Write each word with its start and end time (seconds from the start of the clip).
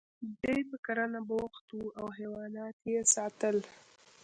دی 0.41 0.59
په 0.69 0.75
کرنه 0.85 1.19
بوخت 1.29 1.65
و 1.73 1.79
او 1.99 2.07
حیوانات 2.17 2.77
یې 2.91 2.99
ساتل 3.15 3.57